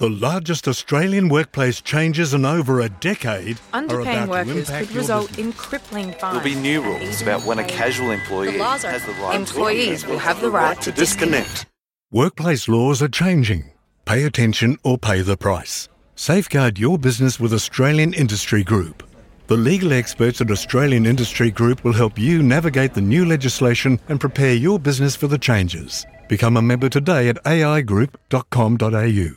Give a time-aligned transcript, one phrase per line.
[0.00, 4.86] The largest Australian workplace changes in over a decade are Underpaying about to workers impact
[4.86, 6.20] could result in crippling fines.
[6.20, 9.34] There'll be new rules about when a casual employee The laws are- has the right
[9.34, 11.66] Employees will have the right to disconnect.
[12.12, 13.72] Workplace laws are changing.
[14.04, 15.88] Pay attention or pay the price.
[16.14, 19.02] Safeguard your business with Australian Industry Group.
[19.48, 24.20] The legal experts at Australian Industry Group will help you navigate the new legislation and
[24.20, 26.06] prepare your business for the changes.
[26.28, 29.30] Become a member today at aigroup.com.au.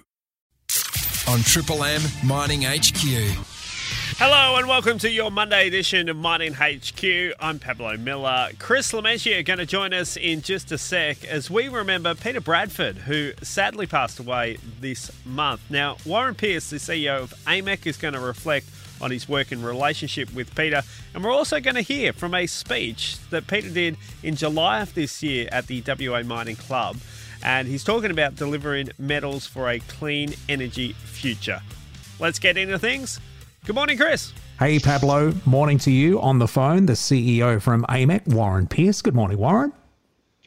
[1.31, 2.99] on Triple M Mining HQ.
[4.17, 7.05] Hello and welcome to your Monday edition of Mining HQ.
[7.39, 8.49] I'm Pablo Miller.
[8.59, 12.97] Chris Lamenti going to join us in just a sec as we remember Peter Bradford,
[12.97, 15.61] who sadly passed away this month.
[15.69, 18.67] Now, Warren Pearce, the CEO of AMEC, is going to reflect
[18.99, 20.83] on his work and relationship with Peter.
[21.13, 24.93] And we're also going to hear from a speech that Peter did in July of
[24.95, 26.97] this year at the WA Mining Club.
[27.43, 31.61] And he's talking about delivering metals for a clean energy future.
[32.19, 33.19] Let's get into things.
[33.65, 34.33] Good morning, Chris.
[34.59, 35.33] Hey, Pablo.
[35.45, 39.01] Morning to you on the phone, the CEO from AMEC, Warren Pearce.
[39.01, 39.73] Good morning, Warren.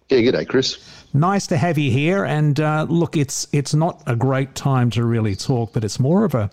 [0.08, 0.78] Yeah, good day, Chris.
[1.12, 2.24] Nice to have you here.
[2.24, 6.24] And uh, look, it's it's not a great time to really talk, but it's more
[6.24, 6.50] of a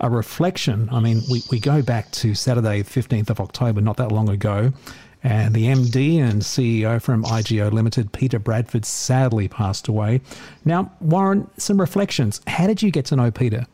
[0.00, 0.88] a reflection.
[0.90, 4.72] I mean, we, we go back to Saturday, 15th of October, not that long ago,
[5.26, 10.20] and the MD and CEO from IGO Limited, Peter Bradford, sadly passed away.
[10.64, 12.40] Now, Warren, some reflections.
[12.46, 13.66] How did you get to know Peter?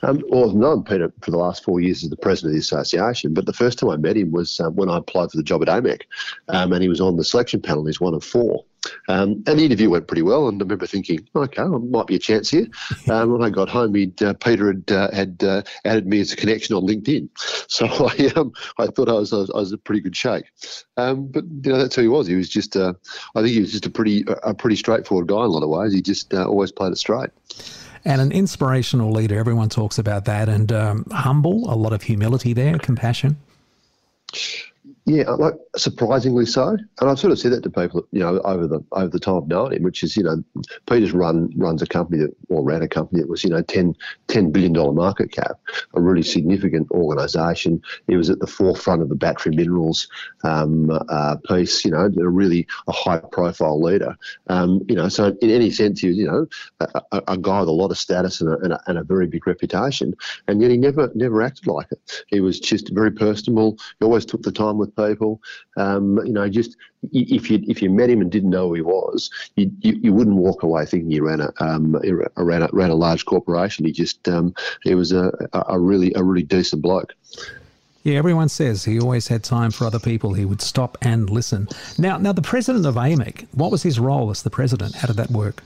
[0.00, 2.60] Um, well, I've known Peter for the last four years as the president of the
[2.60, 5.42] association, but the first time I met him was um, when I applied for the
[5.42, 6.00] job at AMEC,
[6.48, 7.84] um, and he was on the selection panel.
[7.84, 8.64] He's one of four.
[9.08, 12.16] Um, and the interview went pretty well, and I remember thinking, okay, well, might be
[12.16, 12.66] a chance here.
[13.08, 16.32] Um, when I got home, he'd, uh, Peter had uh, had uh, added me as
[16.32, 17.28] a connection on LinkedIn,
[17.68, 20.44] so I um, I thought I was, I was I was a pretty good shake.
[20.96, 22.26] Um, but you know that's who he was.
[22.26, 22.94] He was just uh,
[23.34, 25.68] I think he was just a pretty a pretty straightforward guy in a lot of
[25.68, 25.92] ways.
[25.92, 27.30] He just uh, always played it straight.
[28.04, 29.38] And an inspirational leader.
[29.38, 30.48] Everyone talks about that.
[30.48, 33.36] And um, humble, a lot of humility there, compassion.
[35.12, 38.66] Yeah, like surprisingly so, and I've sort of said that to people, you know, over
[38.66, 40.42] the over the time known him, which is, you know,
[40.88, 43.94] Peter's run runs a company that, or ran a company that was, you know, 10,
[44.28, 45.60] $10 billion market cap,
[45.92, 47.82] a really significant organisation.
[48.06, 50.08] He was at the forefront of the battery minerals
[50.44, 54.16] um, uh, piece, you know, a really a high profile leader.
[54.46, 56.46] Um, you know, so in any sense, he was, you know,
[56.80, 59.04] a, a, a guy with a lot of status and a, and, a, and a
[59.04, 60.14] very big reputation,
[60.48, 62.24] and yet he never never acted like it.
[62.28, 63.76] He was just very personable.
[64.00, 65.40] He always took the time with people.
[65.76, 66.76] Um, you know, just
[67.12, 70.12] if you if you met him and didn't know who he was, you you, you
[70.12, 71.96] wouldn't walk away thinking he ran a um,
[72.36, 73.84] ran a, ran a large corporation.
[73.84, 77.14] He just um, he was a, a really a really decent bloke.
[78.04, 80.34] Yeah, everyone says he always had time for other people.
[80.34, 81.68] He would stop and listen.
[81.98, 84.96] Now, now the president of AMEC, what was his role as the president?
[84.96, 85.62] How did that work?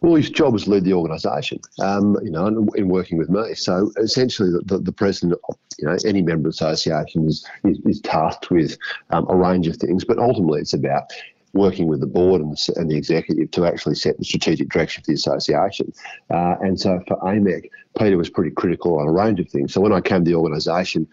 [0.00, 3.30] Well, his job was to lead the organisation, um, you know, in, in working with
[3.30, 3.54] me.
[3.54, 7.46] So essentially, the, the, the president, of, you know, any member of the association is,
[7.64, 8.76] is, is tasked with
[9.10, 11.04] um, a range of things, but ultimately it's about
[11.52, 15.02] working with the board and the, and the executive to actually set the strategic direction
[15.04, 15.92] for the association.
[16.30, 19.72] Uh, and so for AMEC, Peter was pretty critical on a range of things.
[19.72, 21.06] So when I came to the organisation,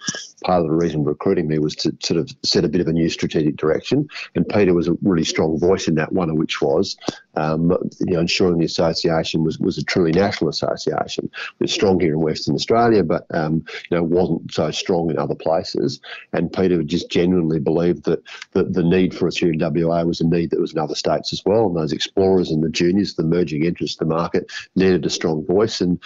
[0.43, 2.93] part of the reason recruiting me was to sort of set a bit of a
[2.93, 4.07] new strategic direction.
[4.35, 6.97] And Peter was a really strong voice in that, one of which was,
[7.35, 11.29] um, you know, ensuring the association was, was a truly national association.
[11.59, 15.35] It's strong here in Western Australia, but, um, you know, wasn't so strong in other
[15.35, 16.01] places.
[16.33, 20.21] And Peter just genuinely believed that the, the need for us here in WA was
[20.21, 21.67] a need that was in other states as well.
[21.67, 25.45] And those explorers and the juniors, the emerging entrants to the market, needed a strong
[25.45, 25.81] voice.
[25.81, 26.01] And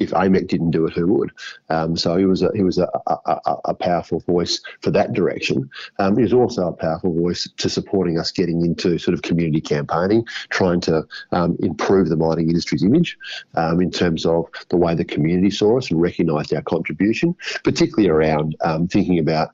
[0.00, 1.30] if AMEC didn't do it, who would?
[1.68, 5.70] Um, so he was a, he was a, a, a, powerful voice for that direction.
[5.98, 9.60] Um, he was also a powerful voice to supporting us getting into sort of community
[9.60, 13.16] campaigning, trying to um, improve the mining industry's image
[13.54, 18.08] um, in terms of the way the community saw us and recognised our contribution, particularly
[18.08, 19.50] around um, thinking about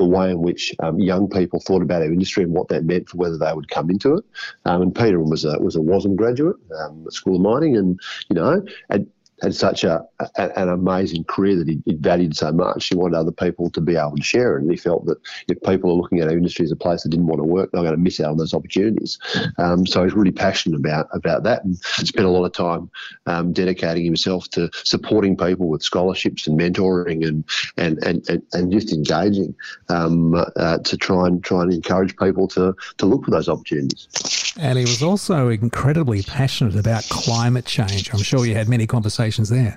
[0.00, 3.06] the way in which um, young people thought about our industry and what that meant
[3.08, 4.24] for whether they would come into it.
[4.64, 8.00] Um, and Peter was a was a WASM graduate um, School of Mining, and
[8.30, 9.06] you know, and
[9.42, 10.02] had such a,
[10.36, 12.86] a, an amazing career that he, he, valued so much.
[12.86, 14.62] He wanted other people to be able to share it.
[14.62, 15.18] And he felt that
[15.48, 17.70] if people are looking at our industry as a place that didn't want to work,
[17.72, 19.18] they're going to miss out on those opportunities.
[19.58, 22.90] Um, so he's really passionate about about that and spent a lot of time
[23.26, 27.44] um, dedicating himself to supporting people with scholarships and mentoring and
[27.76, 29.54] and and, and, and just engaging
[29.88, 34.49] um, uh, to try and try and encourage people to to look for those opportunities.
[34.58, 38.12] And he was also incredibly passionate about climate change.
[38.12, 39.76] I'm sure you had many conversations there.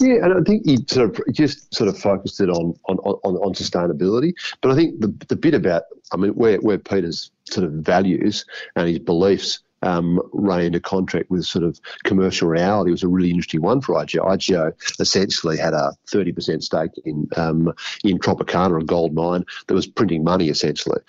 [0.00, 3.36] Yeah, and I think he sort of just sort of focused it on on, on,
[3.36, 4.34] on sustainability.
[4.60, 8.44] But I think the, the bit about, I mean, where, where Peter's sort of values
[8.76, 13.30] and his beliefs um, run into contract with sort of commercial reality was a really
[13.30, 14.26] interesting one for IGO.
[14.26, 17.72] IGO essentially had a 30% stake in um,
[18.02, 21.00] in Tropicana, a gold mine that was printing money essentially,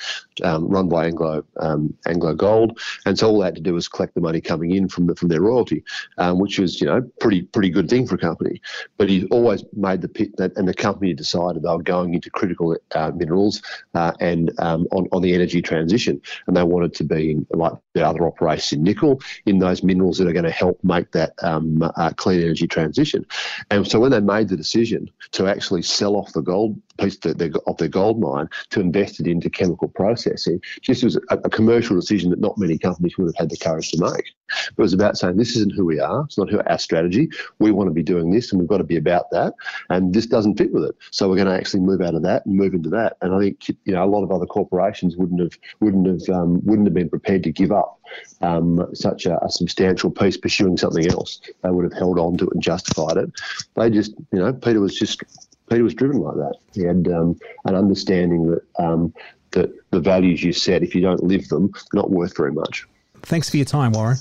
[0.44, 3.88] um, run by Anglo um, Anglo Gold, and so all they had to do was
[3.88, 5.84] collect the money coming in from the, from their royalty,
[6.20, 8.62] um, which was you know pretty pretty good thing for a company.
[8.98, 12.30] But he always made the pit, that, and the company decided they were going into
[12.30, 13.62] critical uh, minerals
[13.96, 17.74] uh, and um, on on the energy transition, and they wanted to be in, like
[17.96, 21.34] the other operations in nickel in those minerals that are going to help make that
[21.44, 23.26] um, uh, clean energy transition.
[23.70, 27.38] And so when they made the decision to actually sell off the gold piece of
[27.38, 31.50] their, of their gold mine to invest it into chemical processing, just was a, a
[31.50, 34.26] commercial decision that not many companies would have had the courage to make.
[34.70, 36.24] It was about saying this isn't who we are.
[36.24, 37.30] It's not who our strategy.
[37.60, 39.54] We want to be doing this, and we've got to be about that.
[39.90, 40.96] And this doesn't fit with it.
[41.12, 43.18] So we're going to actually move out of that and move into that.
[43.22, 46.66] And I think you know a lot of other corporations wouldn't have wouldn't have um,
[46.66, 48.00] wouldn't have been prepared to give up
[48.42, 51.42] um, such a, a, substantial piece pursuing something else.
[51.62, 53.32] They would have held on to it and justified it.
[53.76, 55.24] They just you know Peter was just
[55.70, 56.56] Peter was driven like that.
[56.74, 59.14] He had um, an understanding that um,
[59.52, 62.86] that the values you set, if you don't live them, not worth very much.
[63.24, 64.18] Thanks for your time, Warren.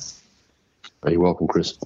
[1.06, 1.78] You're welcome, Chris.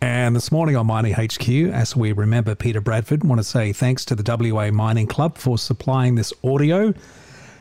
[0.00, 4.04] And this morning on Mining HQ, as we remember Peter Bradford, want to say thanks
[4.06, 6.92] to the WA Mining Club for supplying this audio.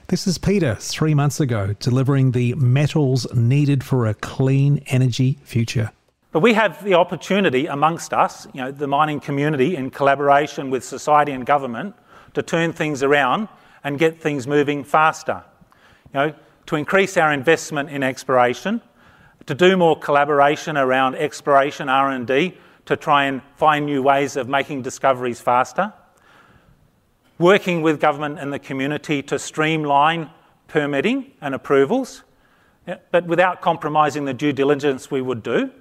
[0.08, 5.92] This is Peter, three months ago, delivering the metals needed for a clean energy future.
[6.31, 10.83] But we have the opportunity amongst us, you know, the mining community, in collaboration with
[10.83, 11.94] society and government,
[12.33, 13.50] to turn things around
[13.83, 15.44] and get things moving faster.
[16.13, 16.36] You know,
[16.68, 18.80] to increase our investment in exploration,
[19.45, 24.84] to do more collaboration around exploration R&D to try and find new ways of making
[24.84, 25.92] discoveries faster,
[27.39, 30.30] working with government and the community to streamline
[30.68, 32.24] permitting and approvals,
[33.12, 35.72] but without compromising the due diligence we would do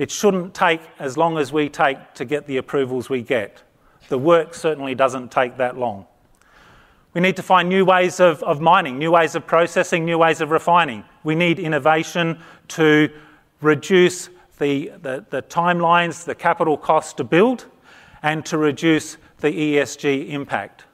[0.00, 3.62] it shouldn't take as long as we take to get the approvals we get.
[4.08, 6.06] The work certainly doesn't take that long.
[7.12, 10.40] We need to find new ways of, of mining, new ways of processing, new ways
[10.40, 11.04] of refining.
[11.22, 13.10] We need innovation to
[13.60, 17.66] reduce the, the, the timelines, the capital cost to build,
[18.22, 20.84] and to reduce the ESG impact.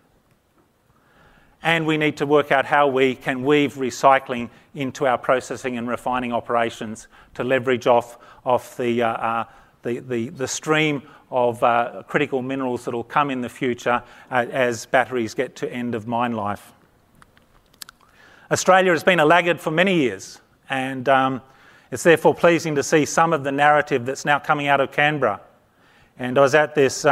[1.67, 5.89] And we need to work out how we can weave recycling into our processing and
[5.89, 9.45] refining operations to leverage off uh, uh,
[9.83, 15.57] the, stream of uh, critical minerals that will come in the future as batteries get
[15.57, 16.73] to end of mine life.
[18.49, 20.41] Australia has been a laggard for many years,
[20.71, 21.43] and um,
[21.91, 25.41] it's therefore pleasing to see some of the narrative that's now coming out of Canberra.
[26.17, 27.05] And I was at this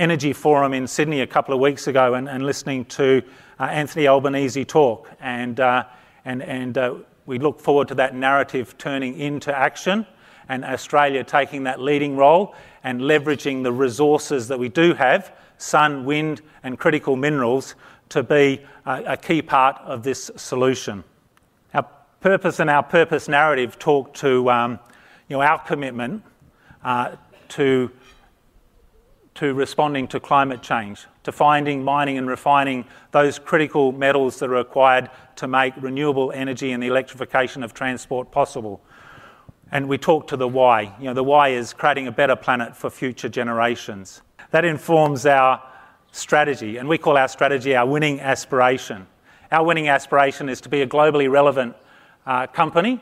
[0.00, 3.22] energy forum in Sydney a couple of weeks ago and, and listening to
[3.58, 10.06] Anthony Albanese talk, and, and, and we look forward to that narrative turning into action
[10.48, 16.06] and Australia taking that leading role and leveraging the resources that we do have sun,
[16.06, 17.74] wind, and critical minerals
[18.08, 21.04] to be a, a key part of this solution.
[21.74, 21.86] Our
[22.20, 24.80] purpose and our purpose narrative talk to um,
[25.28, 26.22] you know, our commitment
[26.82, 27.16] uh,
[27.50, 27.90] to
[29.40, 34.54] to responding to climate change, to finding, mining, and refining those critical metals that are
[34.54, 38.82] required to make renewable energy and the electrification of transport possible.
[39.72, 40.94] And we talk to the why.
[40.98, 44.20] You know, the why is creating a better planet for future generations.
[44.50, 45.62] That informs our
[46.12, 49.06] strategy, and we call our strategy our winning aspiration.
[49.50, 51.76] Our winning aspiration is to be a globally relevant
[52.26, 53.00] uh, company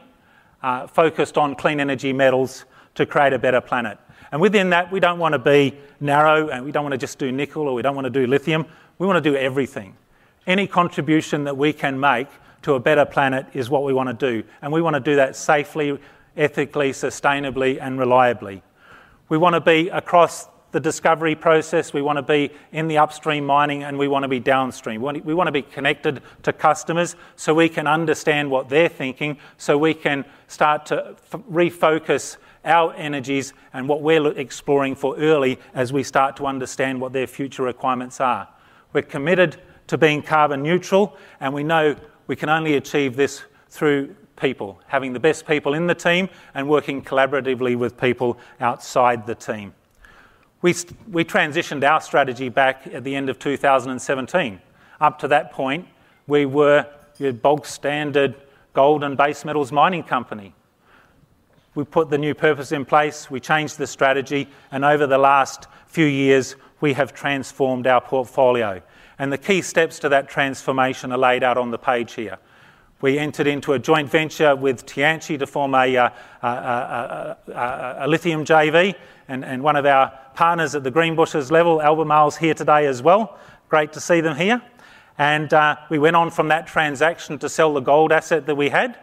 [0.62, 2.64] uh, focused on clean energy metals
[2.94, 3.98] to create a better planet.
[4.30, 7.18] And within that, we don't want to be narrow and we don't want to just
[7.18, 8.66] do nickel or we don't want to do lithium.
[8.98, 9.96] We want to do everything.
[10.46, 12.28] Any contribution that we can make
[12.62, 14.46] to a better planet is what we want to do.
[14.62, 15.98] And we want to do that safely,
[16.36, 18.62] ethically, sustainably, and reliably.
[19.28, 23.46] We want to be across the discovery process, we want to be in the upstream
[23.46, 25.00] mining, and we want to be downstream.
[25.00, 29.78] We want to be connected to customers so we can understand what they're thinking, so
[29.78, 31.16] we can start to
[31.50, 37.12] refocus our energies and what we're exploring for early as we start to understand what
[37.12, 38.48] their future requirements are.
[38.92, 39.56] We're committed
[39.88, 41.96] to being carbon neutral, and we know
[42.26, 46.68] we can only achieve this through people, having the best people in the team and
[46.68, 49.74] working collaboratively with people outside the team.
[50.60, 50.74] We,
[51.10, 54.60] we transitioned our strategy back at the end of 2017.
[55.00, 55.86] Up to that point,
[56.26, 56.86] we were
[57.18, 58.34] your bog standard
[58.74, 60.54] gold and base metals mining company
[61.78, 65.68] we put the new purpose in place, we changed the strategy, and over the last
[65.86, 68.82] few years, we have transformed our portfolio.
[69.16, 72.38] And the key steps to that transformation are laid out on the page here.
[73.00, 76.10] We entered into a joint venture with Tianqi to form a, uh,
[76.42, 78.96] a, a, a lithium JV,
[79.28, 83.38] and, and, one of our partners at the Greenbushes level, Albemarle's here today as well.
[83.68, 84.60] Great to see them here.
[85.16, 88.68] And uh, we went on from that transaction to sell the gold asset that we
[88.70, 88.98] had.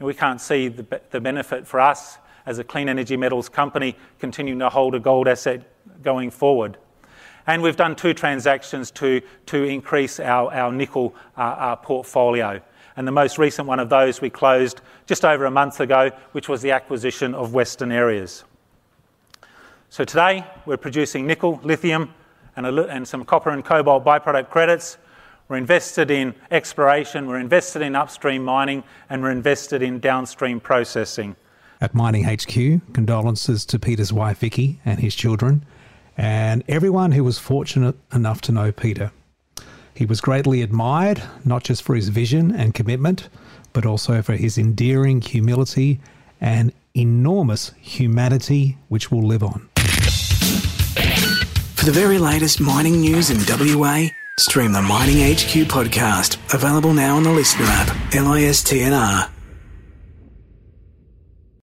[0.00, 2.16] We can't see the, benefit for us
[2.46, 5.62] as a clean energy metals company continuing to hold a gold asset
[6.02, 6.78] going forward.
[7.46, 12.60] And we've done two transactions to, to increase our, our nickel uh, uh, portfolio.
[12.96, 16.48] And the most recent one of those we closed just over a month ago, which
[16.48, 18.44] was the acquisition of Western Areas.
[19.90, 22.14] So today we're producing nickel, lithium,
[22.56, 24.96] and, and some copper and cobalt byproduct credits.
[25.50, 31.34] We're invested in exploration, we're invested in upstream mining, and we're invested in downstream processing.
[31.80, 35.66] At Mining HQ, condolences to Peter's wife Vicky and his children,
[36.16, 39.10] and everyone who was fortunate enough to know Peter.
[39.92, 43.28] He was greatly admired, not just for his vision and commitment,
[43.72, 45.98] but also for his endearing humility
[46.40, 49.68] and enormous humanity, which will live on.
[51.74, 57.16] For the very latest mining news in WA, stream the Mining HQ podcast, available now
[57.16, 59.39] on the Listener app, LISTNR.